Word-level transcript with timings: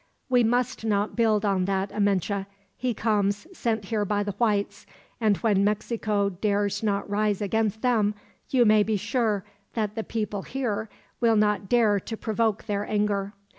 "We 0.29 0.43
must 0.43 0.83
not 0.83 1.15
build 1.15 1.45
on 1.45 1.65
that, 1.65 1.91
Amenche. 1.91 2.47
He 2.75 2.95
comes, 2.95 3.45
sent 3.55 3.85
here 3.85 4.03
by 4.03 4.23
the 4.23 4.31
whites; 4.39 4.87
and 5.19 5.37
when 5.37 5.63
Mexico 5.63 6.27
dares 6.29 6.81
not 6.81 7.07
rise 7.07 7.39
against 7.39 7.83
them, 7.83 8.15
you 8.49 8.65
may 8.65 8.81
be 8.81 8.97
sure 8.97 9.45
that 9.75 9.93
the 9.93 10.03
people 10.03 10.41
here 10.41 10.89
will 11.19 11.35
not 11.35 11.69
dare 11.69 11.99
to 11.99 12.17
provoke 12.17 12.63
their 12.63 12.83
anger. 12.83 13.33